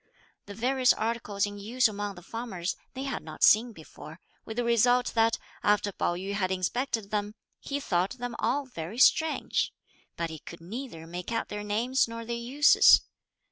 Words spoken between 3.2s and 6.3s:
not seen before, with the result that after Pao